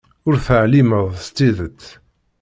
[0.27, 1.81] Ur teεlimeḍ s tidet.